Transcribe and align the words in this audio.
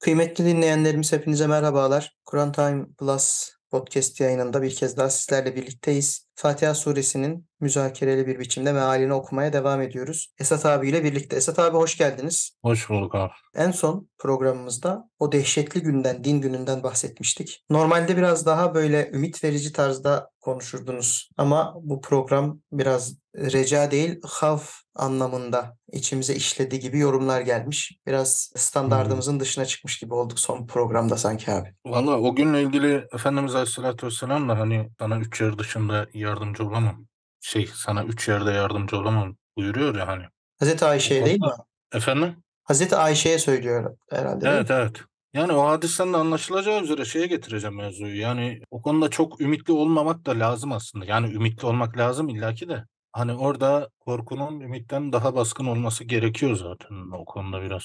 Kıymetli 0.00 0.44
dinleyenlerimiz 0.44 1.12
hepinize 1.12 1.46
merhabalar. 1.46 2.16
Kur'an 2.24 2.52
Time 2.52 2.86
Plus 2.98 3.50
podcast 3.70 4.20
yayınında 4.20 4.62
bir 4.62 4.74
kez 4.74 4.96
daha 4.96 5.10
sizlerle 5.10 5.56
birlikteyiz. 5.56 6.23
Fatiha 6.34 6.74
suresinin 6.74 7.46
müzakereli 7.60 8.26
bir 8.26 8.38
biçimde 8.38 8.72
mealini 8.72 9.12
okumaya 9.12 9.52
devam 9.52 9.82
ediyoruz. 9.82 10.34
Esat 10.40 10.66
abiyle 10.66 11.04
birlikte. 11.04 11.36
Esat 11.36 11.58
abi 11.58 11.76
hoş 11.76 11.98
geldiniz. 11.98 12.56
Hoş 12.62 12.90
bulduk 12.90 13.14
abi. 13.14 13.32
En 13.54 13.70
son 13.70 14.08
programımızda 14.18 15.08
o 15.18 15.32
dehşetli 15.32 15.82
günden, 15.82 16.24
din 16.24 16.40
gününden 16.40 16.82
bahsetmiştik. 16.82 17.64
Normalde 17.70 18.16
biraz 18.16 18.46
daha 18.46 18.74
böyle 18.74 19.10
ümit 19.10 19.44
verici 19.44 19.72
tarzda 19.72 20.30
konuşurdunuz. 20.40 21.30
Ama 21.36 21.74
bu 21.82 22.00
program 22.00 22.60
biraz 22.72 23.14
reca 23.36 23.90
değil, 23.90 24.20
havf 24.24 24.74
anlamında 24.94 25.76
içimize 25.92 26.34
işlediği 26.34 26.80
gibi 26.80 26.98
yorumlar 26.98 27.40
gelmiş. 27.40 27.98
Biraz 28.06 28.50
standardımızın 28.56 29.40
dışına 29.40 29.64
çıkmış 29.64 29.98
gibi 29.98 30.14
olduk 30.14 30.38
son 30.38 30.66
programda 30.66 31.16
sanki 31.16 31.52
abi. 31.52 31.74
Valla 31.86 32.20
o 32.20 32.34
günle 32.34 32.62
ilgili 32.62 33.06
Efendimiz 33.12 33.54
Aleyhisselatü 33.54 34.06
Vesselam 34.06 34.48
da 34.48 34.58
hani 34.58 34.90
sana 34.98 35.18
üç 35.18 35.40
yer 35.40 35.58
dışında 35.58 36.06
yardımcı 36.24 36.64
olamam. 36.64 37.06
Şey 37.40 37.70
sana 37.74 38.04
üç 38.04 38.28
yerde 38.28 38.50
yardımcı 38.50 38.98
olamam 38.98 39.36
buyuruyor 39.56 39.94
ya 39.94 40.08
hani. 40.08 40.24
Hazreti 40.58 40.84
Ayşe'ye 40.84 41.24
değil 41.24 41.40
mi? 41.40 41.48
Efendim? 41.92 42.36
Hazreti 42.64 42.96
Ayşe'ye 42.96 43.38
söylüyor 43.38 43.96
herhalde. 44.10 44.48
Evet 44.48 44.70
evet. 44.70 45.02
Yani 45.34 45.52
o 45.52 45.66
hadisten 45.66 46.12
de 46.12 46.16
anlaşılacağı 46.16 46.82
üzere 46.82 47.04
şeye 47.04 47.26
getireceğim 47.26 47.76
mevzuyu. 47.76 48.20
Yani 48.20 48.60
o 48.70 48.82
konuda 48.82 49.10
çok 49.10 49.40
ümitli 49.40 49.72
olmamak 49.72 50.26
da 50.26 50.38
lazım 50.38 50.72
aslında. 50.72 51.04
Yani 51.04 51.34
ümitli 51.34 51.66
olmak 51.66 51.96
lazım 51.96 52.28
illaki 52.28 52.68
de. 52.68 52.84
Hani 53.12 53.34
orada 53.34 53.88
korkunun 54.00 54.60
ümitten 54.60 55.12
daha 55.12 55.34
baskın 55.34 55.66
olması 55.66 56.04
gerekiyor 56.04 56.56
zaten 56.56 57.10
o 57.12 57.24
konuda 57.24 57.62
biraz. 57.62 57.84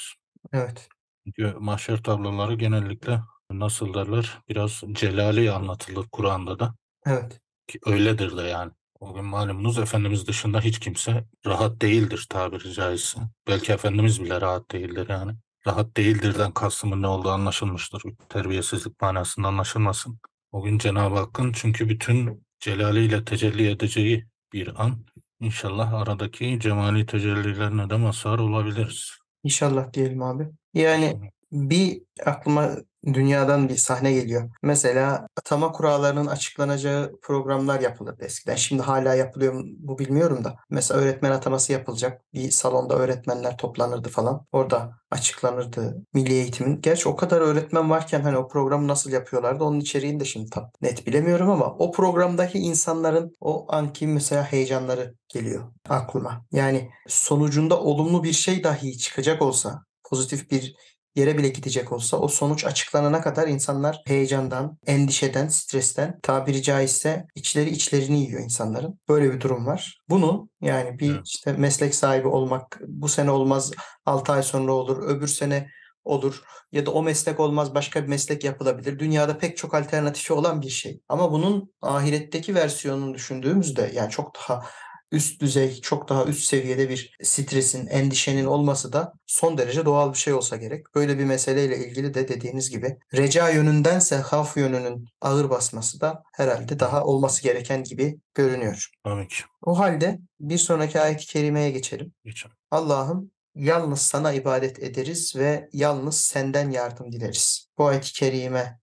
Evet. 0.53 0.89
Çünkü 1.25 1.55
mahşer 1.59 2.03
tabloları 2.03 2.55
genellikle 2.55 3.19
nasıl 3.51 3.93
derler 3.93 4.37
biraz 4.49 4.83
celali 4.91 5.51
anlatılır 5.51 6.05
Kur'an'da 6.11 6.59
da. 6.59 6.73
Evet. 7.05 7.39
Ki 7.69 7.79
öyledir 7.85 8.37
de 8.37 8.41
yani. 8.41 8.71
O 8.99 9.13
gün 9.13 9.25
malumunuz 9.25 9.79
Efendimiz 9.79 10.27
dışında 10.27 10.61
hiç 10.61 10.79
kimse 10.79 11.25
rahat 11.45 11.81
değildir 11.81 12.27
tabiri 12.29 12.73
caizse. 12.73 13.19
Belki 13.47 13.71
Efendimiz 13.71 14.23
bile 14.23 14.41
rahat 14.41 14.71
değildir 14.71 15.09
yani. 15.09 15.31
Rahat 15.67 15.97
değildirden 15.97 16.51
kastımın 16.51 17.01
ne 17.01 17.07
olduğu 17.07 17.29
anlaşılmıştır. 17.29 18.03
Terbiyesizlik 18.29 19.01
manasında 19.01 19.47
anlaşılmasın. 19.47 20.19
O 20.51 20.61
gün 20.61 20.77
Cenab-ı 20.77 21.15
Hakk'ın 21.15 21.51
çünkü 21.51 21.89
bütün 21.89 22.43
celaliyle 22.59 23.25
tecelli 23.25 23.69
edeceği 23.69 24.25
bir 24.53 24.83
an. 24.83 25.05
İnşallah 25.39 25.93
aradaki 25.93 26.59
cemali 26.59 27.05
tecellilerine 27.05 27.89
de 27.89 27.95
mazhar 27.95 28.39
olabiliriz. 28.39 29.11
İnşallah 29.43 29.93
diyelim 29.93 30.21
abi. 30.21 30.47
Yani 30.73 31.31
bir 31.51 32.01
aklıma 32.25 32.75
dünyadan 33.05 33.69
bir 33.69 33.75
sahne 33.75 34.13
geliyor. 34.13 34.49
Mesela 34.63 35.27
atama 35.37 35.71
kurallarının 35.71 36.27
açıklanacağı 36.27 37.11
programlar 37.21 37.79
yapılırdı 37.79 38.25
eskiden. 38.25 38.55
Şimdi 38.55 38.81
hala 38.81 39.15
yapılıyor 39.15 39.53
mu 39.53 39.99
bilmiyorum 39.99 40.43
da. 40.43 40.55
Mesela 40.69 40.99
öğretmen 40.99 41.31
ataması 41.31 41.71
yapılacak. 41.73 42.21
Bir 42.33 42.51
salonda 42.51 42.95
öğretmenler 42.95 43.57
toplanırdı 43.57 44.09
falan. 44.09 44.45
Orada 44.51 44.99
açıklanırdı 45.11 45.95
milli 46.13 46.33
eğitimin. 46.33 46.81
Gerçi 46.81 47.09
o 47.09 47.15
kadar 47.15 47.41
öğretmen 47.41 47.89
varken 47.89 48.21
hani 48.21 48.37
o 48.37 48.47
programı 48.47 48.87
nasıl 48.87 49.11
yapıyorlardı 49.11 49.63
onun 49.63 49.79
içeriğini 49.79 50.19
de 50.19 50.25
şimdi 50.25 50.49
tam 50.49 50.71
net 50.81 51.07
bilemiyorum 51.07 51.49
ama 51.49 51.65
o 51.65 51.91
programdaki 51.91 52.57
insanların 52.57 53.35
o 53.41 53.65
anki 53.69 54.07
mesela 54.07 54.43
heyecanları 54.43 55.15
geliyor 55.27 55.63
aklıma. 55.89 56.45
Yani 56.51 56.89
sonucunda 57.07 57.79
olumlu 57.79 58.23
bir 58.23 58.33
şey 58.33 58.63
dahi 58.63 58.97
çıkacak 58.97 59.41
olsa 59.41 59.83
pozitif 60.09 60.51
bir 60.51 60.75
yere 61.15 61.37
bile 61.37 61.49
gidecek 61.49 61.91
olsa 61.91 62.17
o 62.17 62.27
sonuç 62.27 62.65
açıklanana 62.65 63.21
kadar 63.21 63.47
insanlar 63.47 64.01
heyecandan, 64.07 64.77
endişeden, 64.87 65.47
stresten 65.47 66.19
tabiri 66.23 66.61
caizse 66.63 67.27
içleri 67.35 67.69
içlerini 67.69 68.21
yiyor 68.21 68.41
insanların. 68.41 68.99
Böyle 69.09 69.33
bir 69.33 69.41
durum 69.41 69.65
var. 69.65 70.01
Bunun 70.09 70.49
yani 70.61 70.99
bir 70.99 71.21
işte 71.25 71.53
meslek 71.53 71.95
sahibi 71.95 72.27
olmak 72.27 72.79
bu 72.87 73.09
sene 73.09 73.31
olmaz 73.31 73.71
6 74.05 74.31
ay 74.31 74.43
sonra 74.43 74.73
olur, 74.73 75.03
öbür 75.03 75.27
sene 75.27 75.69
olur 76.03 76.43
ya 76.71 76.85
da 76.85 76.91
o 76.91 77.03
meslek 77.03 77.39
olmaz 77.39 77.75
başka 77.75 78.03
bir 78.03 78.07
meslek 78.07 78.43
yapılabilir. 78.43 78.99
Dünyada 78.99 79.37
pek 79.37 79.57
çok 79.57 79.73
alternatifi 79.73 80.33
olan 80.33 80.61
bir 80.61 80.69
şey. 80.69 81.01
Ama 81.09 81.31
bunun 81.31 81.73
ahiretteki 81.81 82.55
versiyonunu 82.55 83.13
düşündüğümüzde 83.13 83.91
yani 83.93 84.09
çok 84.09 84.35
daha 84.35 84.65
üst 85.11 85.41
düzey, 85.41 85.81
çok 85.81 86.09
daha 86.09 86.25
üst 86.25 86.43
seviyede 86.43 86.89
bir 86.89 87.17
stresin, 87.23 87.87
endişenin 87.87 88.45
olması 88.45 88.93
da 88.93 89.13
son 89.27 89.57
derece 89.57 89.85
doğal 89.85 90.13
bir 90.13 90.17
şey 90.17 90.33
olsa 90.33 90.55
gerek. 90.55 90.95
Böyle 90.95 91.19
bir 91.19 91.25
meseleyle 91.25 91.77
ilgili 91.77 92.13
de 92.13 92.27
dediğiniz 92.27 92.69
gibi 92.69 92.97
reca 93.13 93.49
yönündense 93.49 94.15
havf 94.15 94.57
yönünün 94.57 95.05
ağır 95.21 95.49
basması 95.49 96.01
da 96.01 96.23
herhalde 96.33 96.79
daha 96.79 97.03
olması 97.03 97.43
gereken 97.43 97.83
gibi 97.83 98.19
görünüyor. 98.33 98.89
Tabii 99.03 99.27
ki. 99.27 99.43
O 99.61 99.79
halde 99.79 100.19
bir 100.39 100.57
sonraki 100.57 101.01
ayet-i 101.01 101.25
kerimeye 101.25 101.71
geçelim. 101.71 102.13
Geçelim. 102.25 102.55
Allah'ım 102.71 103.31
yalnız 103.55 104.01
sana 104.01 104.33
ibadet 104.33 104.83
ederiz 104.83 105.35
ve 105.35 105.69
yalnız 105.73 106.21
senden 106.21 106.69
yardım 106.69 107.11
dileriz. 107.11 107.69
Bu 107.77 107.87
ayet-i 107.87 108.13
kerime 108.13 108.79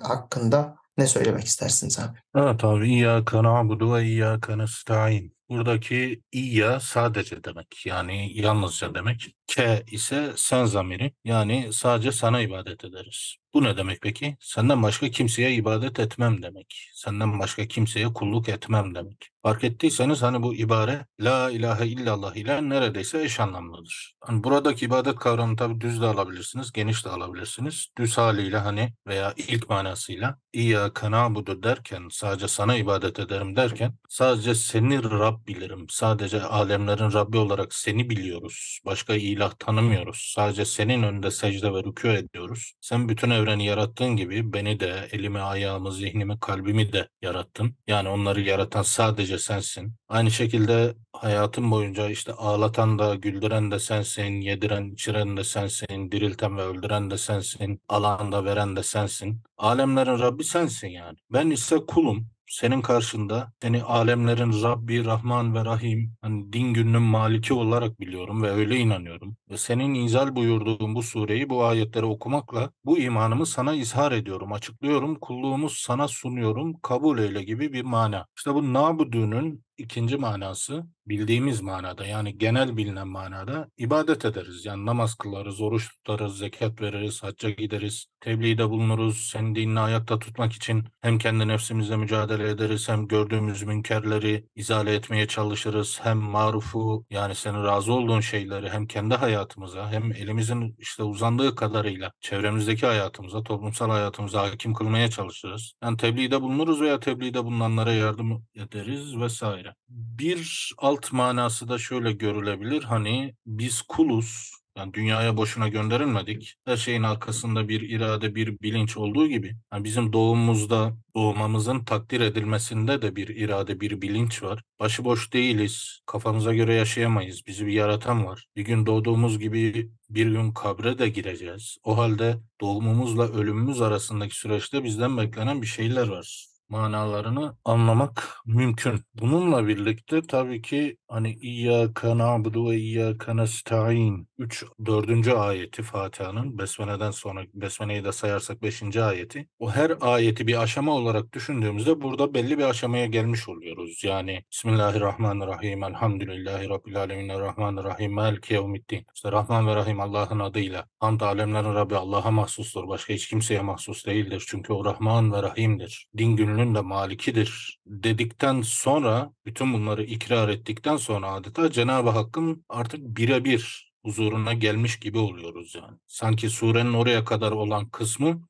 hakkında 0.00 0.76
ne 0.98 1.06
söylemek 1.06 1.44
istersiniz 1.44 1.98
abi? 1.98 2.18
Evet 2.36 2.64
abi 2.64 2.88
İyyâke 2.88 3.42
na'budu 3.42 3.94
ve 3.94 4.04
İyyâke 4.04 4.58
nestaîn. 4.58 5.32
Buradaki 5.50 6.22
İyya 6.32 6.80
sadece 6.80 7.44
demek. 7.44 7.86
Yani 7.86 8.38
yalnızca 8.40 8.94
demek. 8.94 9.34
Ke 9.50 9.84
ise 9.90 10.32
sen 10.36 10.64
zamiri. 10.64 11.12
Yani 11.24 11.72
sadece 11.72 12.12
sana 12.12 12.40
ibadet 12.40 12.84
ederiz. 12.84 13.36
Bu 13.54 13.64
ne 13.64 13.76
demek 13.76 14.00
peki? 14.02 14.36
Senden 14.40 14.82
başka 14.82 15.10
kimseye 15.10 15.52
ibadet 15.54 15.98
etmem 16.00 16.42
demek. 16.42 16.90
Senden 16.94 17.38
başka 17.38 17.66
kimseye 17.68 18.06
kulluk 18.12 18.48
etmem 18.48 18.94
demek. 18.94 19.28
Fark 19.42 19.64
ettiyseniz 19.64 20.22
hani 20.22 20.42
bu 20.42 20.54
ibare 20.54 21.06
La 21.20 21.50
ilahe 21.50 21.86
illallah 21.86 22.36
ile 22.36 22.68
neredeyse 22.68 23.22
eş 23.22 23.40
anlamlıdır. 23.40 24.14
Hani 24.20 24.44
buradaki 24.44 24.84
ibadet 24.84 25.16
kavramını 25.16 25.56
tabi 25.56 25.80
düz 25.80 26.00
de 26.00 26.06
alabilirsiniz, 26.06 26.72
geniş 26.72 27.04
de 27.04 27.10
alabilirsiniz. 27.10 27.86
Düz 27.98 28.18
haliyle 28.18 28.58
hani 28.58 28.92
veya 29.06 29.34
ilk 29.36 29.68
manasıyla 29.70 30.38
İyyâke 30.52 31.10
na'budu 31.10 31.62
derken 31.62 32.08
sadece 32.10 32.48
sana 32.48 32.76
ibadet 32.76 33.18
ederim 33.18 33.56
derken 33.56 33.94
sadece 34.08 34.54
seni 34.54 35.02
Rab 35.04 35.46
bilirim. 35.46 35.86
Sadece 35.88 36.42
alemlerin 36.42 37.12
Rabbi 37.12 37.38
olarak 37.38 37.74
seni 37.74 38.10
biliyoruz. 38.10 38.80
Başka 38.86 39.14
ilah 39.14 39.39
tanımıyoruz. 39.48 40.32
Sadece 40.34 40.64
senin 40.64 41.02
önünde 41.02 41.30
secde 41.30 41.72
ve 41.72 41.78
rükû 41.78 42.16
ediyoruz. 42.16 42.72
Sen 42.80 43.08
bütün 43.08 43.30
evreni 43.30 43.66
yarattığın 43.66 44.16
gibi 44.16 44.52
beni 44.52 44.80
de, 44.80 45.08
elimi, 45.12 45.40
ayağımı, 45.40 45.92
zihnimi, 45.92 46.40
kalbimi 46.40 46.92
de 46.92 47.08
yarattın. 47.22 47.76
Yani 47.86 48.08
onları 48.08 48.40
yaratan 48.40 48.82
sadece 48.82 49.38
sensin. 49.38 49.94
Aynı 50.08 50.30
şekilde 50.30 50.94
hayatım 51.12 51.70
boyunca 51.70 52.08
işte 52.08 52.32
ağlatan 52.32 52.98
da, 52.98 53.14
güldüren 53.14 53.70
de 53.70 53.78
sensin, 53.78 54.40
yediren, 54.40 54.90
içiren 54.90 55.36
de 55.36 55.44
sensin, 55.44 56.12
dirilten 56.12 56.56
ve 56.56 56.62
öldüren 56.62 57.10
de 57.10 57.18
sensin, 57.18 57.82
alan 57.88 58.32
da 58.32 58.44
veren 58.44 58.76
de 58.76 58.82
sensin. 58.82 59.42
Alemlerin 59.58 60.18
Rabbi 60.18 60.44
sensin 60.44 60.88
yani. 60.88 61.18
Ben 61.32 61.50
ise 61.50 61.76
kulum. 61.76 62.28
Senin 62.50 62.80
karşında 62.82 63.52
seni 63.62 63.82
alemlerin 63.82 64.62
Rabbi, 64.62 65.04
Rahman 65.04 65.54
ve 65.54 65.64
Rahim, 65.64 66.16
hani 66.20 66.52
din 66.52 66.74
gününün 66.74 67.02
maliki 67.02 67.54
olarak 67.54 68.00
biliyorum 68.00 68.42
ve 68.42 68.50
öyle 68.50 68.76
inanıyorum. 68.76 69.36
Ve 69.50 69.56
senin 69.56 69.94
izal 69.94 70.36
buyurduğun 70.36 70.94
bu 70.94 71.02
sureyi, 71.02 71.48
bu 71.50 71.64
ayetleri 71.64 72.04
okumakla 72.04 72.70
bu 72.84 72.98
imanımı 72.98 73.46
sana 73.46 73.74
izhar 73.74 74.12
ediyorum, 74.12 74.52
açıklıyorum, 74.52 75.14
kulluğumu 75.20 75.70
sana 75.70 76.08
sunuyorum, 76.08 76.80
kabul 76.82 77.18
eyle 77.18 77.42
gibi 77.42 77.72
bir 77.72 77.82
mana. 77.82 78.26
İşte 78.36 78.54
bu 78.54 78.72
nabudunun 78.72 79.64
ikinci 79.80 80.16
manası 80.16 80.84
bildiğimiz 81.06 81.60
manada 81.60 82.06
yani 82.06 82.38
genel 82.38 82.76
bilinen 82.76 83.08
manada 83.08 83.68
ibadet 83.78 84.24
ederiz. 84.24 84.64
Yani 84.64 84.86
namaz 84.86 85.14
kılarız, 85.14 85.60
oruç 85.60 85.88
tutarız, 85.88 86.38
zekat 86.38 86.80
veririz, 86.80 87.22
hacca 87.22 87.50
gideriz, 87.50 88.06
tebliğde 88.20 88.70
bulunuruz. 88.70 89.28
Senin 89.32 89.54
dinini 89.54 89.80
ayakta 89.80 90.18
tutmak 90.18 90.52
için 90.52 90.84
hem 91.00 91.18
kendi 91.18 91.48
nefsimizle 91.48 91.96
mücadele 91.96 92.50
ederiz 92.50 92.88
hem 92.88 93.08
gördüğümüz 93.08 93.62
münkerleri 93.62 94.46
izale 94.54 94.94
etmeye 94.94 95.26
çalışırız. 95.26 96.00
Hem 96.02 96.18
marufu 96.18 97.06
yani 97.10 97.34
senin 97.34 97.64
razı 97.64 97.92
olduğun 97.92 98.20
şeyleri 98.20 98.70
hem 98.70 98.86
kendi 98.86 99.14
hayatımıza 99.14 99.90
hem 99.92 100.12
elimizin 100.12 100.76
işte 100.78 101.02
uzandığı 101.02 101.54
kadarıyla 101.54 102.12
çevremizdeki 102.20 102.86
hayatımıza, 102.86 103.42
toplumsal 103.42 103.90
hayatımıza 103.90 104.42
hakim 104.42 104.74
kılmaya 104.74 105.10
çalışırız. 105.10 105.72
Yani 105.82 105.96
tebliğde 105.96 106.42
bulunuruz 106.42 106.80
veya 106.80 107.00
tebliğde 107.00 107.44
bulunanlara 107.44 107.92
yardım 107.92 108.44
ederiz 108.54 109.16
vesaire. 109.16 109.69
Bir 109.88 110.72
alt 110.78 111.12
manası 111.12 111.68
da 111.68 111.78
şöyle 111.78 112.12
görülebilir. 112.12 112.82
Hani 112.82 113.34
biz 113.46 113.82
kuluz. 113.82 114.52
Yani 114.76 114.94
dünyaya 114.94 115.36
boşuna 115.36 115.68
gönderilmedik. 115.68 116.56
Her 116.64 116.76
şeyin 116.76 117.02
arkasında 117.02 117.68
bir 117.68 117.80
irade, 117.80 118.34
bir 118.34 118.60
bilinç 118.60 118.96
olduğu 118.96 119.26
gibi 119.26 119.56
yani 119.72 119.84
bizim 119.84 120.12
doğumumuzda 120.12 120.96
doğmamızın 121.16 121.84
takdir 121.84 122.20
edilmesinde 122.20 123.02
de 123.02 123.16
bir 123.16 123.28
irade, 123.28 123.80
bir 123.80 124.02
bilinç 124.02 124.42
var. 124.42 124.62
Başıboş 124.80 125.32
değiliz. 125.32 126.00
Kafamıza 126.06 126.54
göre 126.54 126.74
yaşayamayız. 126.74 127.46
Bizi 127.46 127.66
bir 127.66 127.72
yaratan 127.72 128.26
var. 128.26 128.46
Bir 128.56 128.62
gün 128.64 128.86
doğduğumuz 128.86 129.38
gibi 129.38 129.90
bir 130.10 130.26
gün 130.26 130.52
kabre 130.52 130.98
de 130.98 131.08
gireceğiz. 131.08 131.76
O 131.84 131.98
halde 131.98 132.36
doğumumuzla 132.60 133.28
ölümümüz 133.28 133.80
arasındaki 133.80 134.36
süreçte 134.36 134.84
bizden 134.84 135.16
beklenen 135.16 135.62
bir 135.62 135.66
şeyler 135.66 136.08
var 136.08 136.49
manalarını 136.70 137.56
anlamak 137.64 138.36
mümkün. 138.46 139.00
Bununla 139.14 139.68
birlikte 139.68 140.22
tabii 140.22 140.62
ki 140.62 140.96
hani 141.08 141.34
İyyâke 141.34 142.18
na'budu 142.18 142.70
ve 142.70 142.76
İyyâke 142.76 143.36
nesta'in 143.36 144.28
3 144.38 144.64
4. 144.86 145.28
ayeti 145.28 145.82
Fatiha'nın 145.82 146.58
Besmele'den 146.58 147.10
sonra 147.10 147.44
Besmele'yi 147.54 148.04
de 148.04 148.12
sayarsak 148.12 148.62
5. 148.62 148.96
ayeti. 148.96 149.48
O 149.58 149.70
her 149.70 149.92
ayeti 150.00 150.46
bir 150.46 150.62
aşama 150.62 150.92
olarak 150.92 151.32
düşündüğümüzde 151.32 152.00
burada 152.00 152.34
belli 152.34 152.58
bir 152.58 152.64
aşamaya 152.64 153.06
gelmiş 153.06 153.48
oluyoruz. 153.48 154.04
Yani 154.04 154.44
Bismillahirrahmanirrahim 154.52 155.84
Elhamdülillahi 155.84 156.68
Rabbil 156.68 156.96
Alemin 156.96 157.28
Rahmanirrahim 157.28 158.12
Maliki 158.12 158.54
Yevmiddin. 158.54 159.06
İşte 159.14 159.32
Rahman 159.32 159.66
ve 159.66 159.76
Rahim 159.76 160.00
Allah'ın 160.00 160.38
adıyla. 160.38 160.86
Hamd 161.00 161.20
alemlerin 161.20 161.74
Rabbi 161.74 161.96
Allah'a 161.96 162.30
mahsustur. 162.30 162.88
Başka 162.88 163.14
hiç 163.14 163.28
kimseye 163.28 163.60
mahsus 163.60 164.06
değildir. 164.06 164.44
Çünkü 164.48 164.72
o 164.72 164.84
Rahman 164.84 165.32
ve 165.32 165.42
Rahim'dir. 165.42 166.06
Din 166.18 166.36
gününün 166.60 166.74
de 166.74 166.80
malikidir 166.80 167.80
dedikten 167.86 168.62
sonra 168.62 169.32
bütün 169.46 169.72
bunları 169.72 170.04
ikrar 170.04 170.48
ettikten 170.48 170.96
sonra 170.96 171.32
adeta 171.32 171.70
Cenab-ı 171.70 172.10
Hakk'ın 172.10 172.64
artık 172.68 173.00
birebir 173.00 173.92
huzuruna 174.04 174.52
gelmiş 174.54 174.98
gibi 174.98 175.18
oluyoruz 175.18 175.74
yani. 175.74 175.98
Sanki 176.06 176.50
surenin 176.50 176.94
oraya 176.94 177.24
kadar 177.24 177.52
olan 177.52 177.88
kısmı 177.90 178.42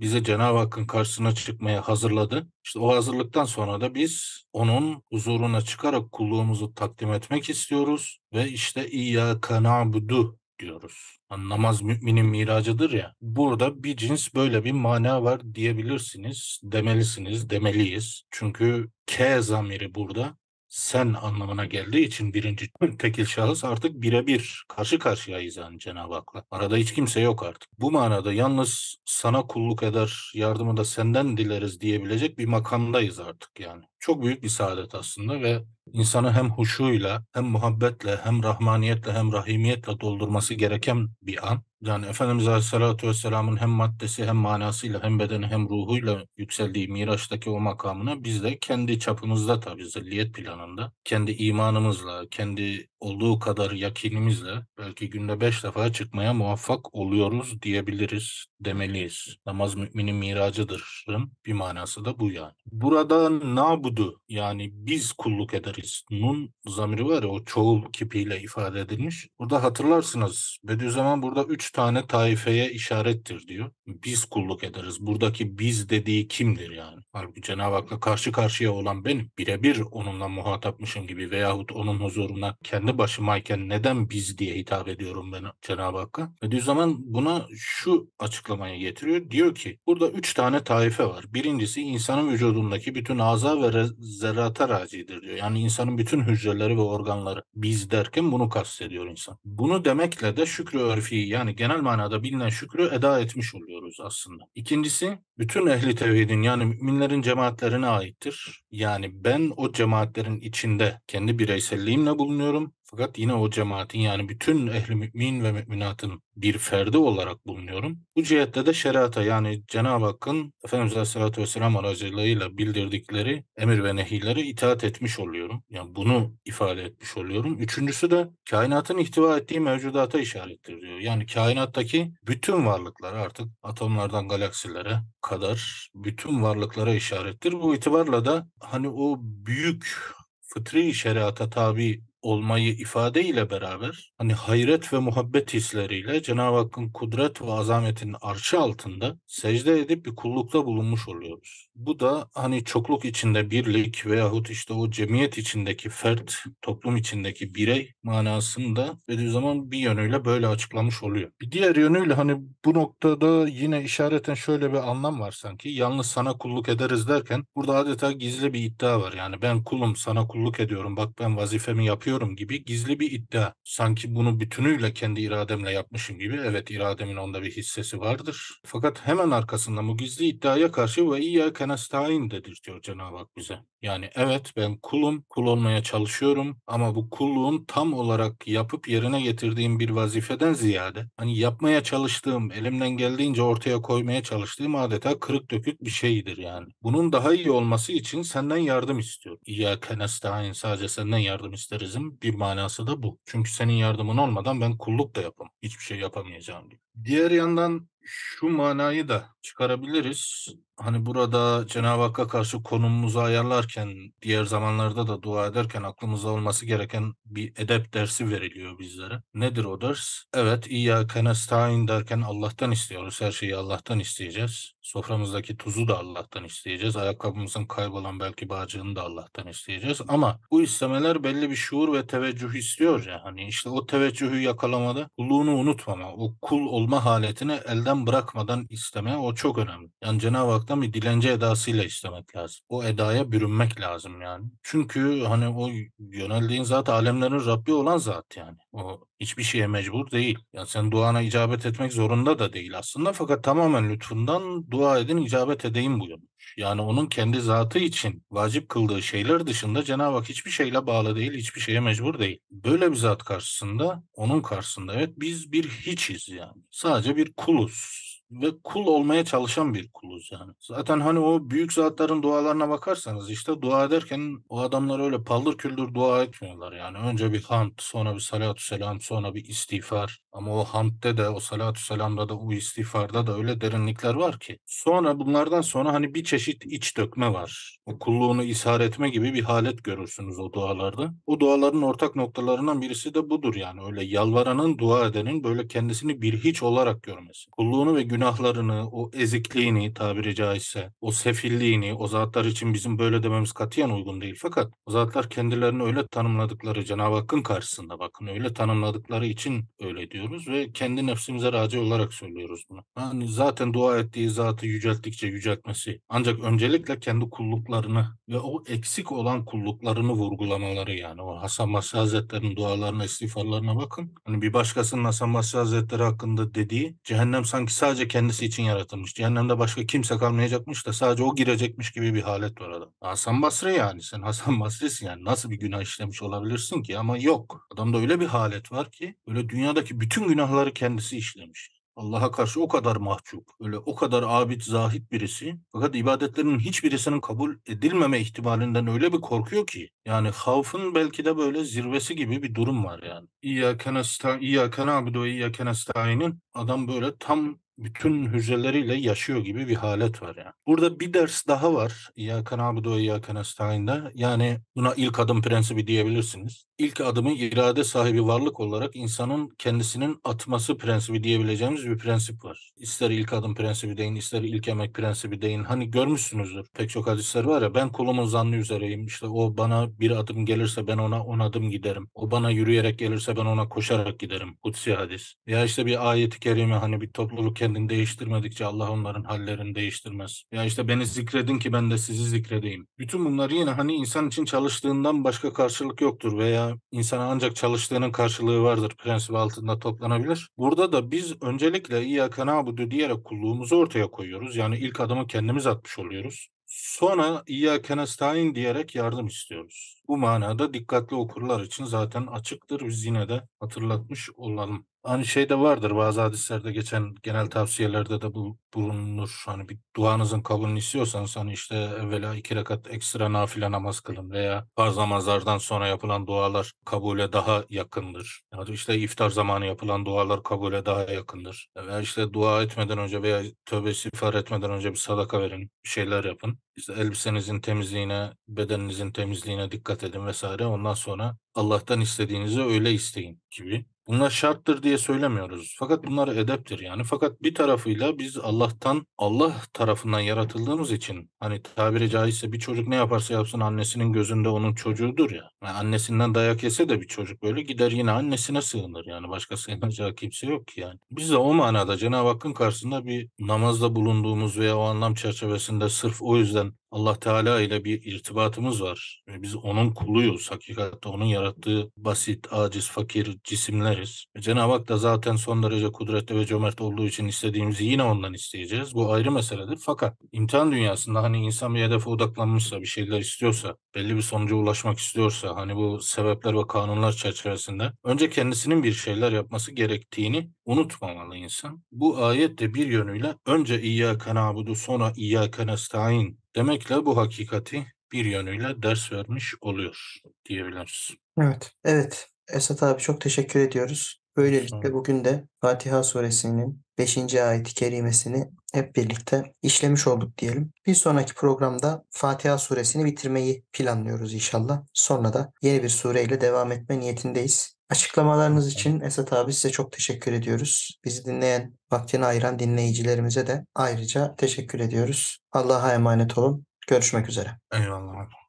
bize 0.00 0.24
Cenab-ı 0.24 0.58
Hakk'ın 0.58 0.86
karşısına 0.86 1.34
çıkmaya 1.34 1.88
hazırladı. 1.88 2.48
İşte 2.64 2.78
o 2.78 2.94
hazırlıktan 2.94 3.44
sonra 3.44 3.80
da 3.80 3.94
biz 3.94 4.44
onun 4.52 5.02
huzuruna 5.12 5.60
çıkarak 5.60 6.12
kulluğumuzu 6.12 6.74
takdim 6.74 7.12
etmek 7.12 7.50
istiyoruz 7.50 8.18
ve 8.34 8.48
işte 8.48 8.90
İyyâke 8.90 9.62
na'budu 9.62 10.39
diyoruz. 10.60 11.18
Yani 11.30 11.48
namaz 11.48 11.82
müminin 11.82 12.26
miracıdır 12.26 12.92
ya. 12.92 13.14
Burada 13.20 13.84
bir 13.84 13.96
cins 13.96 14.34
böyle 14.34 14.64
bir 14.64 14.72
mana 14.72 15.24
var 15.24 15.54
diyebilirsiniz, 15.54 16.60
demelisiniz, 16.62 17.50
demeliyiz. 17.50 18.22
Çünkü 18.30 18.90
K 19.06 19.42
zamiri 19.42 19.94
burada 19.94 20.40
sen 20.70 21.14
anlamına 21.22 21.64
geldiği 21.64 22.06
için 22.06 22.34
birinci 22.34 22.70
tekil 22.98 23.24
şahıs 23.24 23.64
artık 23.64 24.02
birebir 24.02 24.64
karşı 24.68 24.98
karşıyayız 24.98 25.56
yani 25.56 25.78
Cenab-ı 25.78 26.14
Hak'la. 26.14 26.44
Arada 26.50 26.76
hiç 26.76 26.94
kimse 26.94 27.20
yok 27.20 27.42
artık. 27.42 27.70
Bu 27.78 27.90
manada 27.90 28.32
yalnız 28.32 28.96
sana 29.04 29.46
kulluk 29.46 29.82
eder, 29.82 30.32
yardımı 30.34 30.76
da 30.76 30.84
senden 30.84 31.36
dileriz 31.36 31.80
diyebilecek 31.80 32.38
bir 32.38 32.46
makamdayız 32.46 33.20
artık 33.20 33.60
yani. 33.60 33.84
Çok 33.98 34.22
büyük 34.22 34.42
bir 34.42 34.48
saadet 34.48 34.94
aslında 34.94 35.40
ve 35.40 35.62
insanı 35.92 36.32
hem 36.32 36.50
huşuyla, 36.50 37.24
hem 37.32 37.44
muhabbetle, 37.44 38.16
hem 38.16 38.42
rahmaniyetle, 38.42 39.12
hem 39.12 39.32
rahimiyetle 39.32 40.00
doldurması 40.00 40.54
gereken 40.54 41.08
bir 41.22 41.48
an. 41.52 41.62
Yani 41.82 42.06
Efendimiz 42.06 42.48
Aleyhisselatü 42.48 43.08
Vesselam'ın 43.08 43.56
hem 43.56 43.70
maddesi 43.70 44.26
hem 44.26 44.36
manasıyla 44.36 45.02
hem 45.02 45.18
bedeni 45.18 45.46
hem 45.46 45.68
ruhuyla 45.68 46.24
yükseldiği 46.36 46.88
Miraç'taki 46.88 47.50
o 47.50 47.60
makamına 47.60 48.24
biz 48.24 48.42
de 48.42 48.58
kendi 48.58 48.98
çapımızda 48.98 49.60
tabii 49.60 49.86
zilliyet 49.90 50.34
planında, 50.34 50.92
kendi 51.04 51.32
imanımızla, 51.32 52.28
kendi 52.30 52.88
olduğu 53.00 53.38
kadar 53.38 53.70
yakinimizle 53.70 54.66
belki 54.78 55.10
günde 55.10 55.40
beş 55.40 55.64
defa 55.64 55.92
çıkmaya 55.92 56.34
muvaffak 56.34 56.94
oluyoruz 56.94 57.62
diyebiliriz, 57.62 58.46
demeliyiz. 58.60 59.36
Namaz 59.46 59.74
müminin 59.74 60.16
miracıdırın 60.16 61.32
bir 61.46 61.52
manası 61.52 62.04
da 62.04 62.18
bu 62.18 62.30
yani. 62.30 62.52
Burada 62.72 63.40
nabudu 63.54 64.20
yani 64.28 64.70
biz 64.72 65.12
kulluk 65.12 65.54
ederiz. 65.54 66.04
Nun 66.10 66.54
zamiri 66.66 67.06
var 67.06 67.22
ya 67.22 67.28
o 67.28 67.44
çoğul 67.44 67.92
kipiyle 67.92 68.40
ifade 68.42 68.80
edilmiş. 68.80 69.28
Burada 69.38 69.62
hatırlarsınız 69.62 70.58
Bediüzzaman 70.64 71.22
burada 71.22 71.44
üç 71.44 71.70
tane 71.70 72.06
taifeye 72.06 72.70
işarettir 72.72 73.48
diyor. 73.48 73.70
Biz 73.86 74.24
kulluk 74.24 74.64
ederiz. 74.64 75.00
Buradaki 75.00 75.58
biz 75.58 75.88
dediği 75.88 76.28
kimdir 76.28 76.70
yani? 76.70 77.00
Halbuki 77.12 77.42
Cenab-ı 77.42 77.74
Hak'la 77.74 78.00
karşı 78.00 78.32
karşıya 78.32 78.72
olan 78.72 79.04
benim. 79.04 79.30
Birebir 79.38 79.82
onunla 79.90 80.28
muhatapmışım 80.28 81.06
gibi 81.06 81.30
veyahut 81.30 81.72
onun 81.72 82.00
huzuruna 82.00 82.56
kendi 82.62 82.98
başımayken 82.98 83.68
neden 83.68 84.10
biz 84.10 84.38
diye 84.38 84.54
hitap 84.54 84.88
ediyorum 84.88 85.32
ben 85.32 85.44
Cenab-ı 85.62 85.98
Hakk'a? 85.98 86.32
Bediüzzaman 86.42 86.96
buna 87.14 87.46
şu 87.56 88.10
açıklamaya 88.50 88.76
getiriyor. 88.76 89.30
Diyor 89.30 89.54
ki 89.54 89.78
burada 89.86 90.08
üç 90.10 90.34
tane 90.34 90.64
taife 90.64 91.04
var. 91.04 91.24
Birincisi 91.34 91.80
insanın 91.82 92.32
vücudundaki 92.32 92.94
bütün 92.94 93.18
aza 93.18 93.62
ve 93.62 93.86
zerrata 93.98 94.68
racidir 94.68 95.22
diyor. 95.22 95.36
Yani 95.36 95.60
insanın 95.60 95.98
bütün 95.98 96.20
hücreleri 96.20 96.76
ve 96.76 96.80
organları 96.80 97.42
biz 97.54 97.90
derken 97.90 98.32
bunu 98.32 98.48
kastediyor 98.48 99.06
insan. 99.06 99.38
Bunu 99.44 99.84
demekle 99.84 100.36
de 100.36 100.46
şükrü 100.46 100.78
örfi 100.78 101.16
yani 101.16 101.56
genel 101.56 101.80
manada 101.80 102.22
bilinen 102.22 102.48
şükrü 102.48 102.90
eda 102.92 103.20
etmiş 103.20 103.54
oluyoruz 103.54 103.96
aslında. 104.02 104.44
İkincisi 104.54 105.18
bütün 105.38 105.66
ehli 105.66 105.94
tevhidin 105.94 106.42
yani 106.42 106.64
müminlerin 106.64 107.22
cemaatlerine 107.22 107.86
aittir. 107.86 108.62
Yani 108.70 109.24
ben 109.24 109.52
o 109.56 109.72
cemaatlerin 109.72 110.40
içinde 110.40 111.00
kendi 111.06 111.38
bireyselliğimle 111.38 112.18
bulunuyorum. 112.18 112.72
Fakat 112.90 113.18
yine 113.18 113.34
o 113.34 113.50
cemaatin 113.50 114.00
yani 114.00 114.28
bütün 114.28 114.66
ehli 114.66 114.94
mümin 114.94 115.44
ve 115.44 115.52
müminatın 115.52 116.22
bir 116.36 116.58
ferdi 116.58 116.98
olarak 116.98 117.46
bulunuyorum. 117.46 117.98
Bu 118.16 118.22
cihette 118.22 118.66
de 118.66 118.72
şerata 118.74 119.22
yani 119.22 119.62
Cenab-ı 119.68 120.04
Hakk'ın 120.04 120.52
Efendimiz 120.64 120.92
Aleyhisselatü 120.92 121.40
Vesselam 121.42 121.76
aracılığıyla 121.76 122.58
bildirdikleri 122.58 123.44
emir 123.56 123.84
ve 123.84 123.96
nehirleri 123.96 124.40
itaat 124.40 124.84
etmiş 124.84 125.18
oluyorum. 125.18 125.64
Yani 125.70 125.94
bunu 125.94 126.34
ifade 126.44 126.82
etmiş 126.82 127.16
oluyorum. 127.16 127.58
Üçüncüsü 127.58 128.10
de 128.10 128.28
kainatın 128.50 128.98
ihtiva 128.98 129.36
ettiği 129.36 129.60
mevcudata 129.60 130.20
işarettir 130.20 130.80
diyor. 130.80 130.98
Yani 130.98 131.26
kainattaki 131.26 132.12
bütün 132.26 132.66
varlıklar 132.66 133.14
artık 133.14 133.46
atomlardan 133.62 134.28
galaksilere 134.28 135.00
kadar 135.20 135.88
bütün 135.94 136.42
varlıklara 136.42 136.94
işarettir. 136.94 137.52
Bu 137.52 137.74
itibarla 137.74 138.24
da 138.24 138.48
hani 138.60 138.88
o 138.88 139.16
büyük 139.20 139.96
fıtri 140.40 140.94
şeriata 140.94 141.50
tabi 141.50 142.02
olmayı 142.22 142.72
ifade 142.72 143.24
ile 143.24 143.50
beraber 143.50 144.12
hani 144.18 144.32
hayret 144.32 144.92
ve 144.92 144.98
muhabbet 144.98 145.54
hisleriyle 145.54 146.22
Cenab-ı 146.22 146.56
Hakk'ın 146.56 146.88
kudret 146.88 147.42
ve 147.42 147.52
azametinin 147.52 148.16
arşı 148.20 148.60
altında 148.60 149.18
secde 149.26 149.80
edip 149.80 150.06
bir 150.06 150.16
kullukta 150.16 150.64
bulunmuş 150.66 151.08
oluyoruz. 151.08 151.68
Bu 151.74 152.00
da 152.00 152.28
hani 152.34 152.64
çokluk 152.64 153.04
içinde 153.04 153.50
birlik 153.50 154.06
veyahut 154.06 154.50
işte 154.50 154.72
o 154.72 154.90
cemiyet 154.90 155.38
içindeki 155.38 155.88
fert, 155.88 156.34
toplum 156.62 156.96
içindeki 156.96 157.54
birey 157.54 157.92
manasında 158.02 159.00
Bediüzzaman 159.08 159.70
bir 159.70 159.78
yönüyle 159.78 160.24
böyle 160.24 160.46
açıklamış 160.46 161.02
oluyor. 161.02 161.30
Bir 161.40 161.52
diğer 161.52 161.76
yönüyle 161.76 162.14
hani 162.14 162.36
bu 162.64 162.74
noktada 162.74 163.48
yine 163.48 163.82
işareten 163.82 164.34
şöyle 164.34 164.72
bir 164.72 164.90
anlam 164.90 165.20
var 165.20 165.32
sanki. 165.32 165.68
Yalnız 165.68 166.06
sana 166.06 166.38
kulluk 166.38 166.68
ederiz 166.68 167.08
derken 167.08 167.44
burada 167.56 167.76
adeta 167.76 168.12
gizli 168.12 168.52
bir 168.52 168.60
iddia 168.60 169.00
var. 169.00 169.12
Yani 169.12 169.42
ben 169.42 169.64
kulum 169.64 169.96
sana 169.96 170.26
kulluk 170.26 170.60
ediyorum 170.60 170.96
bak 170.96 171.18
ben 171.18 171.36
vazifemi 171.36 171.86
yapıyorum 171.86 172.09
gibi 172.18 172.64
gizli 172.64 173.00
bir 173.00 173.12
iddia. 173.12 173.54
Sanki 173.64 174.14
bunu 174.14 174.40
bütünüyle 174.40 174.92
kendi 174.92 175.20
irademle 175.20 175.70
yapmışım 175.72 176.18
gibi. 176.18 176.40
Evet 176.44 176.70
irademin 176.70 177.16
onda 177.16 177.42
bir 177.42 177.50
hissesi 177.50 178.00
vardır. 178.00 178.60
Fakat 178.64 179.06
hemen 179.06 179.30
arkasında 179.30 179.88
bu 179.88 179.96
gizli 179.96 180.26
iddiaya 180.26 180.72
karşı 180.72 181.10
ve 181.10 181.20
iyyâke 181.20 181.68
nestaîn 181.68 182.30
dedirtiyor 182.30 182.82
Cenab-ı 182.82 183.16
Hak 183.16 183.36
bize. 183.36 183.69
Yani 183.82 184.10
evet 184.14 184.52
ben 184.56 184.76
kulum, 184.76 185.24
kul 185.28 185.46
olmaya 185.46 185.82
çalışıyorum 185.82 186.56
ama 186.66 186.94
bu 186.94 187.10
kulluğun 187.10 187.64
tam 187.64 187.92
olarak 187.92 188.48
yapıp 188.48 188.88
yerine 188.88 189.22
getirdiğim 189.22 189.80
bir 189.80 189.90
vazifeden 189.90 190.52
ziyade 190.52 191.06
hani 191.16 191.38
yapmaya 191.38 191.82
çalıştığım, 191.82 192.52
elimden 192.52 192.90
geldiğince 192.90 193.42
ortaya 193.42 193.82
koymaya 193.82 194.22
çalıştığım 194.22 194.74
adeta 194.74 195.20
kırık 195.20 195.50
dökük 195.50 195.84
bir 195.84 195.90
şeydir 195.90 196.36
yani. 196.36 196.68
Bunun 196.82 197.12
daha 197.12 197.34
iyi 197.34 197.50
olması 197.50 197.92
için 197.92 198.22
senden 198.22 198.56
yardım 198.56 198.98
istiyorum. 198.98 199.40
İyyâke 199.46 199.98
nestaîn 199.98 200.52
sadece 200.52 200.88
senden 200.88 201.18
yardım 201.18 201.52
isterizim 201.52 202.20
bir 202.22 202.34
manası 202.34 202.86
da 202.86 203.02
bu. 203.02 203.18
Çünkü 203.24 203.50
senin 203.50 203.72
yardımın 203.72 204.16
olmadan 204.16 204.60
ben 204.60 204.78
kulluk 204.78 205.16
da 205.16 205.22
yapamam. 205.22 205.52
Hiçbir 205.62 205.84
şey 205.84 205.98
yapamayacağım 205.98 206.70
diyor. 206.70 206.80
Diğer 207.04 207.30
yandan 207.30 207.88
Şu 208.02 208.48
manayı 208.48 209.08
da 209.08 209.28
çıkarabiliriz. 209.42 210.48
Hani 210.76 211.06
burada 211.06 211.66
Cenab-ı 211.66 212.02
Hakk'a 212.02 212.28
karşı 212.28 212.62
konumumuzu 212.62 213.18
ayarlarken, 213.18 214.12
diğer 214.22 214.44
zamanlarda 214.44 215.08
da 215.08 215.22
dua 215.22 215.46
ederken 215.46 215.82
aklımızda 215.82 216.28
olması 216.28 216.66
gereken 216.66 217.14
bir 217.24 217.52
edep 217.56 217.92
dersi 217.92 218.30
veriliyor 218.30 218.78
bizlere. 218.78 219.22
Nedir 219.34 219.64
o 219.64 219.80
ders? 219.80 220.22
Evet, 220.34 220.66
İyyâke 220.66 221.24
nestaîn 221.24 221.88
derken 221.88 222.20
Allah'tan 222.20 222.70
istiyoruz. 222.70 223.20
Her 223.20 223.32
şeyi 223.32 223.56
Allah'tan 223.56 223.98
isteyeceğiz. 223.98 224.72
Soframızdaki 224.82 225.56
tuzu 225.56 225.88
da 225.88 225.98
Allah'tan 225.98 226.44
isteyeceğiz. 226.44 226.96
Ayakkabımızın 226.96 227.66
kaybolan 227.66 228.20
belki 228.20 228.48
bağcığını 228.48 228.96
da 228.96 229.02
Allah'tan 229.02 229.46
isteyeceğiz. 229.46 230.00
Ama 230.08 230.40
bu 230.50 230.62
istemeler 230.62 231.24
belli 231.24 231.50
bir 231.50 231.56
şuur 231.56 231.92
ve 231.92 232.06
teveccüh 232.06 232.54
istiyor 232.54 233.06
ya. 233.06 233.24
Hani 233.24 233.48
işte 233.48 233.68
o 233.68 233.86
teveccühü 233.86 234.40
yakalamada 234.40 235.10
kulluğunu 235.18 235.54
unutmama, 235.54 236.12
o 236.12 236.36
kul 236.42 236.66
olma 236.66 237.04
haletini 237.04 237.60
elden 237.66 237.89
bırakmadan 238.06 238.66
isteme 238.70 239.16
o 239.16 239.34
çok 239.34 239.58
önemli. 239.58 239.90
Yani 240.04 240.20
Cenab-ı 240.20 240.52
Hak'tan 240.52 240.82
bir 240.82 240.92
dilenci 240.92 241.28
edasıyla 241.28 241.84
istemek 241.84 242.36
lazım. 242.36 242.60
O 242.68 242.84
edaya 242.84 243.32
bürünmek 243.32 243.80
lazım 243.80 244.20
yani. 244.22 244.44
Çünkü 244.62 245.24
hani 245.24 245.48
o 245.48 245.68
yöneldiğin 245.98 246.62
zat 246.62 246.88
alemlerin 246.88 247.46
Rabbi 247.46 247.72
olan 247.72 247.98
zat 247.98 248.36
yani. 248.36 248.56
O 248.72 249.04
hiçbir 249.20 249.42
şeye 249.42 249.66
mecbur 249.66 250.10
değil. 250.10 250.38
Yani 250.52 250.66
sen 250.66 250.90
duana 250.90 251.22
icabet 251.22 251.66
etmek 251.66 251.92
zorunda 251.92 252.38
da 252.38 252.52
değil 252.52 252.78
aslında 252.78 253.12
fakat 253.12 253.44
tamamen 253.44 253.90
lütfundan 253.90 254.70
dua 254.70 254.98
edin 254.98 255.16
icabet 255.16 255.64
edeyim 255.64 256.00
buyurmuş. 256.00 256.54
Yani 256.56 256.80
onun 256.82 257.06
kendi 257.06 257.40
zatı 257.40 257.78
için 257.78 258.24
vacip 258.30 258.68
kıldığı 258.68 259.02
şeyler 259.02 259.46
dışında 259.46 259.84
Cenab-ı 259.84 260.16
Hak 260.16 260.28
hiçbir 260.28 260.50
şeyle 260.50 260.86
bağlı 260.86 261.16
değil, 261.16 261.32
hiçbir 261.32 261.60
şeye 261.60 261.80
mecbur 261.80 262.18
değil. 262.18 262.38
Böyle 262.50 262.90
bir 262.90 262.96
zat 262.96 263.24
karşısında, 263.24 264.02
onun 264.14 264.42
karşısında 264.42 264.94
evet 264.94 265.10
biz 265.16 265.52
bir 265.52 265.68
hiçiz 265.68 266.28
yani. 266.28 266.62
Sadece 266.70 267.16
bir 267.16 267.32
kuluz 267.32 268.09
ve 268.30 268.50
kul 268.64 268.86
olmaya 268.86 269.24
çalışan 269.24 269.74
bir 269.74 269.88
kuluz 269.92 270.30
yani. 270.32 270.52
Zaten 270.60 271.00
hani 271.00 271.18
o 271.18 271.50
büyük 271.50 271.72
zatların 271.72 272.22
dualarına 272.22 272.68
bakarsanız 272.68 273.30
işte 273.30 273.62
dua 273.62 273.84
ederken 273.84 274.38
o 274.48 274.60
adamlar 274.60 275.00
öyle 275.00 275.24
paldır 275.24 275.56
küldür 275.56 275.94
dua 275.94 276.22
etmiyorlar 276.22 276.72
yani. 276.72 276.98
Önce 276.98 277.32
bir 277.32 277.42
hamd, 277.42 277.72
sonra 277.78 278.14
bir 278.14 278.20
salatü 278.20 278.64
selam, 278.64 279.00
sonra 279.00 279.34
bir 279.34 279.44
istiğfar. 279.44 280.20
Ama 280.32 280.54
o 280.60 280.64
hamdde 280.64 281.16
de, 281.16 281.28
o 281.28 281.40
salatü 281.40 281.84
selamda 281.84 282.28
da, 282.28 282.34
o 282.34 282.52
istiğfarda 282.52 283.26
da 283.26 283.36
öyle 283.36 283.60
derinlikler 283.60 284.14
var 284.14 284.38
ki. 284.38 284.58
Sonra 284.66 285.18
bunlardan 285.18 285.60
sonra 285.60 285.92
hani 285.92 286.14
bir 286.14 286.24
çeşit 286.24 286.66
iç 286.66 286.96
dökme 286.96 287.32
var. 287.32 287.78
O 287.86 287.98
kulluğunu 287.98 288.42
ishar 288.44 288.80
etme 288.80 289.10
gibi 289.10 289.34
bir 289.34 289.42
halet 289.42 289.84
görürsünüz 289.84 290.38
o 290.38 290.52
dualarda. 290.52 291.14
O 291.26 291.40
duaların 291.40 291.82
ortak 291.82 292.16
noktalarından 292.16 292.82
birisi 292.82 293.14
de 293.14 293.30
budur 293.30 293.54
yani. 293.54 293.80
Öyle 293.86 294.04
yalvaranın, 294.04 294.78
dua 294.78 295.06
edenin 295.06 295.44
böyle 295.44 295.68
kendisini 295.68 296.22
bir 296.22 296.44
hiç 296.44 296.62
olarak 296.62 297.02
görmesi. 297.02 297.50
Kulluğunu 297.50 297.96
ve 297.96 298.02
günahlarını, 298.20 298.88
o 298.92 299.10
ezikliğini 299.12 299.94
tabiri 299.94 300.34
caizse, 300.34 300.92
o 301.00 301.12
sefilliğini, 301.12 301.94
o 301.94 302.06
zatlar 302.06 302.44
için 302.44 302.74
bizim 302.74 302.98
böyle 302.98 303.22
dememiz 303.22 303.52
katiyen 303.52 303.90
uygun 303.90 304.20
değil. 304.20 304.36
Fakat 304.38 304.72
o 304.86 304.90
zatlar 304.90 305.30
kendilerini 305.30 305.82
öyle 305.82 306.06
tanımladıkları 306.06 306.84
Cenab-ı 306.84 307.16
Hakk'ın 307.16 307.42
karşısında 307.42 307.98
bakın 307.98 308.26
öyle 308.26 308.52
tanımladıkları 308.52 309.26
için 309.26 309.64
öyle 309.80 310.10
diyoruz 310.10 310.48
ve 310.48 310.72
kendi 310.72 311.06
nefsimize 311.06 311.52
raci 311.52 311.78
olarak 311.78 312.14
söylüyoruz 312.14 312.64
bunu. 312.70 312.84
Yani 312.98 313.28
zaten 313.28 313.72
dua 313.72 313.98
ettiği 313.98 314.30
zatı 314.30 314.66
yücelttikçe 314.66 315.26
yüceltmesi 315.26 316.00
ancak 316.08 316.40
öncelikle 316.40 317.00
kendi 317.00 317.30
kulluklarını 317.30 318.06
ve 318.28 318.38
o 318.38 318.62
eksik 318.66 319.12
olan 319.12 319.44
kulluklarını 319.44 320.12
vurgulamaları 320.12 320.94
yani. 320.94 321.22
O 321.22 321.36
Hasan 321.36 321.72
Basri 321.72 321.98
Hazretleri'nin 321.98 322.56
dualarına, 322.56 323.04
istiğfarlarına 323.04 323.76
bakın. 323.76 324.14
Hani 324.24 324.42
bir 324.42 324.52
başkasının 324.52 325.04
Hasan 325.04 325.34
Basri 325.34 325.58
Hazretleri 325.58 326.02
hakkında 326.02 326.54
dediği 326.54 326.96
cehennem 327.04 327.44
sanki 327.44 327.74
sadece 327.74 328.09
kendisi 328.10 328.46
için 328.46 328.62
yaratılmış. 328.62 329.14
Cehennemde 329.14 329.58
başka 329.58 329.86
kimse 329.86 330.16
kalmayacakmış 330.16 330.86
da 330.86 330.92
sadece 330.92 331.22
o 331.22 331.34
girecekmiş 331.34 331.90
gibi 331.90 332.14
bir 332.14 332.22
halet 332.22 332.60
var 332.60 332.70
adam. 332.70 332.92
Hasan 333.00 333.42
Basri 333.42 333.74
yani 333.74 334.02
sen 334.02 334.22
Hasan 334.22 334.60
Basri'sin 334.60 335.06
yani 335.06 335.24
nasıl 335.24 335.50
bir 335.50 335.58
günah 335.58 335.82
işlemiş 335.82 336.22
olabilirsin 336.22 336.82
ki 336.82 336.98
ama 336.98 337.18
yok. 337.18 337.66
Adamda 337.74 337.98
öyle 337.98 338.20
bir 338.20 338.26
halet 338.26 338.72
var 338.72 338.90
ki 338.90 339.14
öyle 339.26 339.48
dünyadaki 339.48 340.00
bütün 340.00 340.28
günahları 340.28 340.72
kendisi 340.72 341.16
işlemiş. 341.18 341.80
Allah'a 342.00 342.30
karşı 342.30 342.60
o 342.60 342.68
kadar 342.68 342.96
mahcup, 342.96 343.48
öyle 343.60 343.78
o 343.78 343.94
kadar 343.94 344.24
abid, 344.26 344.60
zahit 344.60 345.12
birisi. 345.12 345.56
Fakat 345.72 345.96
ibadetlerinin 345.96 346.58
hiçbirisinin 346.58 347.20
kabul 347.20 347.56
edilmeme 347.66 348.20
ihtimalinden 348.20 348.86
öyle 348.86 349.12
bir 349.12 349.20
korkuyor 349.20 349.66
ki. 349.66 349.90
Yani 350.06 350.28
havfın 350.28 350.94
belki 350.94 351.24
de 351.24 351.36
böyle 351.36 351.64
zirvesi 351.64 352.16
gibi 352.16 352.42
bir 352.42 352.54
durum 352.54 352.84
var 352.84 353.02
yani. 353.02 353.28
İyyâke 353.42 353.94
nesta'in, 353.94 354.40
İyyâke 354.40 354.86
na'budu 354.86 355.22
ve 355.22 355.30
İyyâke 355.30 355.64
nesta'inin 355.64 356.38
adam 356.54 356.88
böyle 356.88 357.16
tam 357.16 357.58
bütün 357.84 358.26
hücreleriyle 358.26 358.94
yaşıyor 358.94 359.38
gibi 359.44 359.68
bir 359.68 359.76
halet 359.76 360.22
var 360.22 360.36
yani. 360.36 360.52
Burada 360.66 361.00
bir 361.00 361.14
ders 361.14 361.46
daha 361.48 361.74
var. 361.74 362.10
İyyâke 362.16 362.58
na'budu 362.58 362.96
ve 362.96 363.00
İyyâke 363.00 363.34
nestaîn'de. 363.34 364.02
Yani 364.14 364.58
buna 364.76 364.94
ilk 364.94 365.20
adım 365.20 365.42
prensibi 365.42 365.86
diyebilirsiniz. 365.86 366.64
İlk 366.78 367.00
adımı 367.00 367.32
irade 367.32 367.84
sahibi 367.84 368.26
varlık 368.26 368.60
olarak 368.60 368.96
insanın 368.96 369.48
kendisinin 369.58 370.20
atması 370.24 370.78
prensibi 370.78 371.24
diyebileceğimiz 371.24 371.86
bir 371.86 371.98
prensip 371.98 372.44
var. 372.44 372.70
İster 372.76 373.10
ilk 373.10 373.32
adım 373.32 373.54
prensibi 373.54 373.96
deyin, 373.96 374.14
ister 374.14 374.42
ilk 374.42 374.68
emek 374.68 374.94
prensibi 374.94 375.42
deyin. 375.42 375.64
Hani 375.64 375.90
görmüşsünüzdür. 375.90 376.66
Pek 376.74 376.90
çok 376.90 377.06
hadisler 377.06 377.44
var 377.44 377.62
ya 377.62 377.74
ben 377.74 377.92
kulumun 377.92 378.24
zannı 378.24 378.56
üzereyim. 378.56 379.06
İşte 379.06 379.26
o 379.26 379.56
bana 379.56 379.98
bir 380.00 380.10
adım 380.10 380.46
gelirse 380.46 380.86
ben 380.86 380.98
ona 380.98 381.24
on 381.24 381.38
adım 381.38 381.70
giderim. 381.70 382.10
O 382.14 382.30
bana 382.30 382.50
yürüyerek 382.50 382.98
gelirse 382.98 383.36
ben 383.36 383.44
ona 383.46 383.68
koşarak 383.68 384.18
giderim. 384.18 384.56
Kutsi 384.62 384.94
hadis. 384.94 385.34
Ya 385.46 385.64
işte 385.64 385.86
bir 385.86 386.10
ayeti 386.10 386.40
kerime 386.40 386.74
hani 386.74 387.00
bir 387.00 387.08
topluluk 387.10 387.60
kendini 387.70 387.88
değiştirmedikçe 387.88 388.64
Allah 388.64 388.90
onların 388.90 389.24
hallerini 389.24 389.74
değiştirmez. 389.74 390.42
Ya 390.52 390.64
işte 390.64 390.88
beni 390.88 391.06
zikredin 391.06 391.58
ki 391.58 391.72
ben 391.72 391.90
de 391.90 391.98
sizi 391.98 392.24
zikredeyim. 392.24 392.86
Bütün 392.98 393.24
bunlar 393.24 393.50
yine 393.50 393.70
hani 393.70 393.94
insan 393.94 394.28
için 394.28 394.44
çalıştığından 394.44 395.24
başka 395.24 395.52
karşılık 395.52 396.00
yoktur 396.00 396.38
veya 396.38 396.76
insana 396.90 397.24
ancak 397.24 397.56
çalıştığının 397.56 398.12
karşılığı 398.12 398.62
vardır 398.62 398.94
prensibi 398.98 399.38
altında 399.38 399.78
toplanabilir. 399.78 400.48
Burada 400.58 400.92
da 400.92 401.10
biz 401.10 401.42
öncelikle 401.42 402.04
İyyâke 402.04 402.46
nâbudu 402.46 402.90
diyerek 402.90 403.24
kulluğumuzu 403.24 403.76
ortaya 403.76 404.10
koyuyoruz. 404.10 404.56
Yani 404.56 404.78
ilk 404.78 405.00
adımı 405.00 405.26
kendimiz 405.26 405.66
atmış 405.66 405.98
oluyoruz. 405.98 406.48
Sonra 406.66 407.42
İyyâke 407.46 407.96
nestaîn 407.96 408.54
diyerek 408.54 408.94
yardım 408.94 409.26
istiyoruz. 409.26 410.02
Bu 410.08 410.18
manada 410.18 410.74
dikkatli 410.74 411.16
okurlar 411.16 411.60
için 411.60 411.84
zaten 411.84 412.26
açıktır. 412.26 412.80
Biz 412.86 413.04
yine 413.04 413.28
de 413.28 413.48
hatırlatmış 413.60 414.30
olalım. 414.36 414.86
Hani 415.02 415.26
şey 415.26 415.48
de 415.48 415.58
vardır 415.58 415.96
bazı 415.96 416.20
hadislerde 416.20 416.72
geçen 416.72 417.14
genel 417.22 417.50
tavsiyelerde 417.50 418.22
de 418.22 418.34
bu 418.34 418.58
bulunur. 418.74 419.42
Hani 419.46 419.68
bir 419.68 419.78
duanızın 419.96 420.42
kabulünü 420.42 420.78
istiyorsanız 420.78 421.36
hani 421.36 421.52
işte 421.52 421.74
evvela 421.76 422.34
iki 422.34 422.56
rekat 422.56 422.90
ekstra 422.90 423.32
nafile 423.32 423.70
namaz 423.70 424.00
kılın 424.00 424.30
veya 424.30 424.66
farz 424.76 424.96
namazlardan 424.96 425.58
sonra 425.58 425.86
yapılan 425.86 426.26
dualar 426.26 426.72
kabule 426.84 427.32
daha 427.32 427.64
yakındır. 427.68 428.42
Yani 428.54 428.70
işte 428.70 428.98
iftar 428.98 429.30
zamanı 429.30 429.66
yapılan 429.66 430.06
dualar 430.06 430.42
kabule 430.42 430.86
daha 430.86 431.02
yakındır. 431.02 431.68
Veya 431.76 432.00
işte 432.00 432.32
dua 432.32 432.62
etmeden 432.62 432.98
önce 432.98 433.22
veya 433.22 433.42
tövbe 433.66 433.90
istiğfar 433.90 434.34
etmeden 434.34 434.70
önce 434.70 434.90
bir 434.90 434.96
sadaka 434.96 435.40
verin, 435.40 435.70
bir 435.84 435.88
şeyler 435.88 436.24
yapın. 436.24 436.58
İşte 436.76 436.92
elbisenizin 436.92 437.60
temizliğine, 437.60 438.32
bedeninizin 438.48 439.12
temizliğine 439.12 439.70
dikkat 439.72 440.04
edin 440.04 440.26
vesaire. 440.26 440.66
Ondan 440.66 440.94
sonra 440.94 441.36
Allah'tan 441.54 442.00
istediğinizi 442.00 442.62
öyle 442.62 442.92
isteyin 442.92 443.42
gibi. 443.50 443.86
Bunlar 444.10 444.30
şarttır 444.30 444.82
diye 444.82 444.98
söylemiyoruz. 444.98 445.76
Fakat 445.78 446.06
bunlar 446.06 446.28
edeptir 446.28 446.78
yani. 446.78 447.04
Fakat 447.04 447.42
bir 447.42 447.54
tarafıyla 447.54 448.18
biz 448.18 448.38
Allah'tan, 448.38 449.06
Allah 449.18 449.54
tarafından 449.72 450.20
yaratıldığımız 450.20 450.92
için 450.92 451.30
hani 451.40 451.62
tabiri 451.62 452.10
caizse 452.10 452.52
bir 452.52 452.58
çocuk 452.58 452.88
ne 452.88 452.96
yaparsa 452.96 453.34
yapsın 453.34 453.60
annesinin 453.60 454.12
gözünde 454.12 454.48
onun 454.48 454.74
çocuğudur 454.74 455.30
ya. 455.30 455.50
Yani 455.62 455.72
annesinden 455.72 456.34
dayak 456.34 456.62
yese 456.62 456.88
de 456.88 457.00
bir 457.00 457.06
çocuk 457.06 457.42
böyle 457.42 457.62
gider 457.62 457.90
yine 457.90 458.10
annesine 458.10 458.62
sığınır 458.62 459.06
yani. 459.06 459.28
Başka 459.28 459.56
sığınacağı 459.56 460.14
kimse 460.14 460.46
yok 460.46 460.66
ki 460.66 460.80
yani. 460.80 460.98
Biz 461.10 461.30
de 461.30 461.36
o 461.36 461.54
manada 461.54 461.96
Cenab-ı 461.96 462.28
Hakk'ın 462.28 462.52
karşısında 462.52 463.06
bir 463.06 463.28
namazda 463.38 463.96
bulunduğumuz 463.96 464.58
veya 464.58 464.76
o 464.76 464.82
anlam 464.82 465.14
çerçevesinde 465.14 465.88
sırf 465.88 466.22
o 466.22 466.36
yüzden 466.36 466.72
Allah 466.90 467.18
Teala 467.18 467.60
ile 467.60 467.84
bir 467.84 468.02
irtibatımız 468.02 468.82
var. 468.82 469.22
Biz 469.28 469.56
onun 469.56 469.94
kuluyuz. 469.94 470.50
Hakikatte 470.50 471.08
onun 471.08 471.24
yarattığı 471.24 471.90
basit, 471.96 472.46
aciz, 472.52 472.88
fakir 472.90 473.38
cisimleriz. 473.44 474.24
Ve 474.36 474.40
Cenab-ı 474.40 474.72
Hak 474.72 474.88
da 474.88 474.96
zaten 474.96 475.36
son 475.36 475.62
derece 475.62 475.92
kudretli 475.92 476.36
ve 476.36 476.46
cömert 476.46 476.80
olduğu 476.80 477.06
için 477.06 477.26
istediğimizi 477.26 477.84
yine 477.84 478.02
ondan 478.02 478.34
isteyeceğiz. 478.34 478.94
Bu 478.94 479.12
ayrı 479.12 479.32
meseledir. 479.32 479.78
Fakat 479.80 480.16
imtihan 480.32 480.72
dünyasında 480.72 481.22
hani 481.22 481.44
insan 481.44 481.74
bir 481.74 481.82
hedefe 481.82 482.10
odaklanmışsa, 482.10 482.80
bir 482.80 482.86
şeyler 482.86 483.20
istiyorsa, 483.20 483.76
belli 483.94 484.16
bir 484.16 484.22
sonuca 484.22 484.54
ulaşmak 484.54 484.98
istiyorsa, 484.98 485.56
hani 485.56 485.76
bu 485.76 486.00
sebepler 486.00 486.54
ve 486.58 486.66
kanunlar 486.66 487.12
çerçevesinde 487.12 487.92
önce 488.04 488.30
kendisinin 488.30 488.82
bir 488.82 488.92
şeyler 488.92 489.32
yapması 489.32 489.72
gerektiğini 489.72 490.50
unutmamalı 490.70 491.36
insan. 491.36 491.82
Bu 491.92 492.24
ayet 492.24 492.58
de 492.58 492.74
bir 492.74 492.86
yönüyle 492.86 493.34
önce 493.46 493.80
İyyâke 493.82 494.34
nâbudu 494.34 494.74
sonra 494.74 495.12
İyyâke 495.16 495.66
nestaîn 495.66 496.38
demekle 496.56 497.06
bu 497.06 497.16
hakikati 497.16 497.86
bir 498.12 498.24
yönüyle 498.24 498.82
ders 498.82 499.12
vermiş 499.12 499.54
oluyor 499.60 500.14
diyebiliriz. 500.48 501.10
Evet, 501.40 501.72
evet. 501.84 502.28
Esat 502.52 502.82
abi 502.82 503.00
çok 503.00 503.20
teşekkür 503.20 503.60
ediyoruz. 503.60 504.20
Böylelikle 504.36 504.92
bugün 504.92 505.24
de 505.24 505.48
Fatiha 505.60 506.02
suresinin 506.02 506.82
5. 506.98 507.34
ayet-i 507.34 507.74
kerimesini 507.74 508.50
hep 508.72 508.96
birlikte 508.96 509.54
işlemiş 509.62 510.06
olduk 510.06 510.38
diyelim. 510.38 510.72
Bir 510.86 510.94
sonraki 510.94 511.34
programda 511.34 512.04
Fatiha 512.10 512.58
suresini 512.58 513.04
bitirmeyi 513.04 513.64
planlıyoruz 513.72 514.34
inşallah. 514.34 514.82
Sonra 514.94 515.32
da 515.32 515.52
yeni 515.62 515.82
bir 515.82 515.88
sureyle 515.88 516.40
devam 516.40 516.72
etme 516.72 517.00
niyetindeyiz. 517.00 517.79
Açıklamalarınız 517.90 518.72
için 518.72 519.00
Esat 519.00 519.32
abi 519.32 519.52
size 519.52 519.70
çok 519.70 519.92
teşekkür 519.92 520.32
ediyoruz. 520.32 520.98
Bizi 521.04 521.24
dinleyen, 521.24 521.74
vaktini 521.92 522.24
ayıran 522.26 522.58
dinleyicilerimize 522.58 523.46
de 523.46 523.66
ayrıca 523.74 524.34
teşekkür 524.36 524.80
ediyoruz. 524.80 525.38
Allah'a 525.52 525.94
emanet 525.94 526.38
olun. 526.38 526.66
Görüşmek 526.88 527.28
üzere. 527.28 527.58
Eyvallah. 527.72 528.39